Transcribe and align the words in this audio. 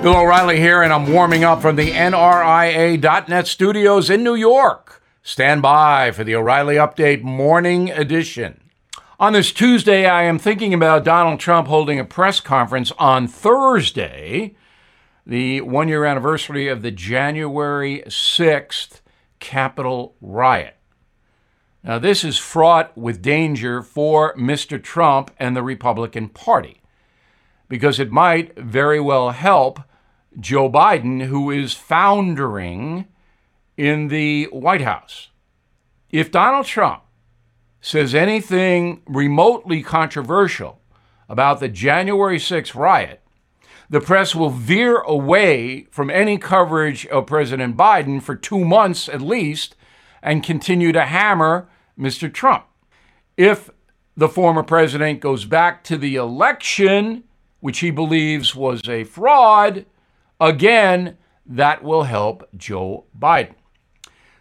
Bill 0.00 0.14
O'Reilly 0.14 0.60
here, 0.60 0.82
and 0.82 0.92
I'm 0.92 1.12
warming 1.12 1.42
up 1.42 1.60
from 1.60 1.74
the 1.74 1.90
NRIA.net 1.90 3.48
studios 3.48 4.08
in 4.08 4.22
New 4.22 4.36
York. 4.36 5.02
Stand 5.24 5.60
by 5.60 6.12
for 6.12 6.22
the 6.22 6.36
O'Reilly 6.36 6.76
Update 6.76 7.22
Morning 7.22 7.90
Edition. 7.90 8.60
On 9.18 9.32
this 9.32 9.50
Tuesday, 9.50 10.06
I 10.06 10.22
am 10.22 10.38
thinking 10.38 10.72
about 10.72 11.02
Donald 11.02 11.40
Trump 11.40 11.66
holding 11.66 11.98
a 11.98 12.04
press 12.04 12.38
conference 12.38 12.92
on 12.96 13.26
Thursday, 13.26 14.54
the 15.26 15.62
one 15.62 15.88
year 15.88 16.04
anniversary 16.04 16.68
of 16.68 16.82
the 16.82 16.92
January 16.92 18.04
6th 18.06 19.00
Capitol 19.40 20.14
riot. 20.20 20.76
Now, 21.82 21.98
this 21.98 22.22
is 22.22 22.38
fraught 22.38 22.96
with 22.96 23.20
danger 23.20 23.82
for 23.82 24.32
Mr. 24.36 24.80
Trump 24.80 25.32
and 25.40 25.56
the 25.56 25.64
Republican 25.64 26.28
Party 26.28 26.82
because 27.68 27.98
it 27.98 28.12
might 28.12 28.56
very 28.56 29.00
well 29.00 29.30
help 29.30 29.80
Joe 30.40 30.70
Biden, 30.70 31.26
who 31.26 31.50
is 31.50 31.74
foundering 31.74 33.06
in 33.76 34.08
the 34.08 34.44
White 34.46 34.82
House. 34.82 35.28
If 36.10 36.30
Donald 36.30 36.66
Trump 36.66 37.02
says 37.80 38.14
anything 38.14 39.02
remotely 39.06 39.82
controversial 39.82 40.80
about 41.28 41.60
the 41.60 41.68
January 41.68 42.38
6th 42.38 42.74
riot, 42.74 43.22
the 43.90 44.00
press 44.00 44.34
will 44.34 44.50
veer 44.50 44.98
away 44.98 45.86
from 45.90 46.10
any 46.10 46.38
coverage 46.38 47.06
of 47.06 47.26
President 47.26 47.76
Biden 47.76 48.22
for 48.22 48.34
two 48.34 48.64
months 48.64 49.08
at 49.08 49.22
least 49.22 49.74
and 50.22 50.42
continue 50.42 50.92
to 50.92 51.06
hammer 51.06 51.68
Mr. 51.98 52.32
Trump. 52.32 52.66
If 53.36 53.70
the 54.16 54.28
former 54.28 54.62
president 54.62 55.20
goes 55.20 55.44
back 55.44 55.84
to 55.84 55.96
the 55.96 56.16
election, 56.16 57.24
which 57.60 57.78
he 57.78 57.90
believes 57.90 58.54
was 58.54 58.86
a 58.88 59.04
fraud, 59.04 59.86
again, 60.40 61.16
that 61.46 61.82
will 61.82 62.04
help 62.04 62.48
Joe 62.56 63.04
Biden. 63.18 63.54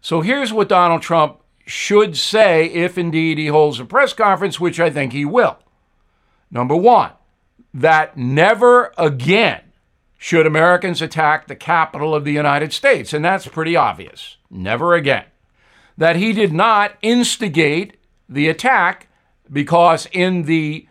So 0.00 0.20
here's 0.20 0.52
what 0.52 0.68
Donald 0.68 1.02
Trump 1.02 1.38
should 1.66 2.16
say 2.16 2.66
if 2.66 2.98
indeed 2.98 3.38
he 3.38 3.46
holds 3.46 3.78
a 3.78 3.84
press 3.84 4.12
conference, 4.12 4.58
which 4.58 4.80
I 4.80 4.90
think 4.90 5.12
he 5.12 5.24
will. 5.24 5.58
Number 6.50 6.76
one, 6.76 7.12
that 7.72 8.16
never 8.16 8.92
again 8.98 9.62
should 10.18 10.46
Americans 10.46 11.02
attack 11.02 11.46
the 11.46 11.56
capital 11.56 12.14
of 12.14 12.24
the 12.24 12.32
United 12.32 12.72
States. 12.72 13.12
And 13.12 13.24
that's 13.24 13.48
pretty 13.48 13.74
obvious. 13.74 14.36
Never 14.50 14.94
again. 14.94 15.24
That 15.96 16.16
he 16.16 16.32
did 16.32 16.52
not 16.52 16.94
instigate 17.02 17.96
the 18.28 18.48
attack 18.48 19.08
because 19.50 20.06
in 20.12 20.42
the 20.42 20.86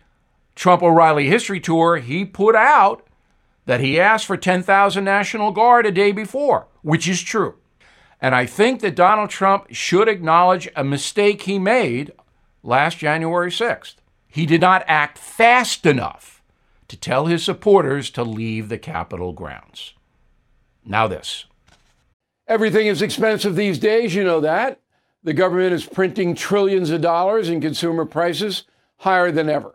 Trump 0.54 0.82
O'Reilly 0.82 1.28
history 1.28 1.60
tour, 1.60 1.96
he 1.96 2.24
put 2.24 2.54
out 2.54 3.06
that 3.66 3.80
he 3.80 4.00
asked 4.00 4.26
for 4.26 4.36
10,000 4.36 5.04
National 5.04 5.52
Guard 5.52 5.86
a 5.86 5.92
day 5.92 6.12
before, 6.12 6.66
which 6.82 7.08
is 7.08 7.22
true. 7.22 7.56
And 8.20 8.34
I 8.34 8.46
think 8.46 8.80
that 8.80 8.94
Donald 8.94 9.30
Trump 9.30 9.66
should 9.70 10.08
acknowledge 10.08 10.68
a 10.76 10.84
mistake 10.84 11.42
he 11.42 11.58
made 11.58 12.12
last 12.62 12.98
January 12.98 13.50
6th. 13.50 13.96
He 14.28 14.46
did 14.46 14.60
not 14.60 14.84
act 14.86 15.18
fast 15.18 15.84
enough 15.84 16.42
to 16.88 16.96
tell 16.96 17.26
his 17.26 17.44
supporters 17.44 18.10
to 18.10 18.22
leave 18.22 18.68
the 18.68 18.78
Capitol 18.78 19.32
grounds. 19.32 19.94
Now, 20.84 21.06
this. 21.06 21.46
Everything 22.46 22.86
is 22.86 23.02
expensive 23.02 23.56
these 23.56 23.78
days, 23.78 24.14
you 24.14 24.24
know 24.24 24.40
that. 24.40 24.80
The 25.22 25.32
government 25.32 25.72
is 25.72 25.86
printing 25.86 26.34
trillions 26.34 26.90
of 26.90 27.00
dollars 27.00 27.48
and 27.48 27.62
consumer 27.62 28.04
prices 28.04 28.64
higher 28.98 29.30
than 29.30 29.48
ever. 29.48 29.74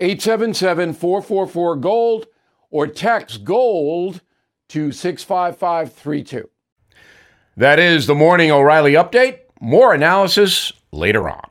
877 0.00 0.94
444 0.94 1.76
GOLD 1.76 2.26
or 2.70 2.86
text 2.86 3.44
GOLD 3.44 4.20
to 4.68 4.92
65532. 4.92 6.48
That 7.56 7.78
is 7.78 8.06
the 8.06 8.14
Morning 8.14 8.50
O'Reilly 8.50 8.92
Update. 8.92 9.40
More 9.60 9.92
analysis 9.92 10.72
later 10.92 11.28
on. 11.28 11.47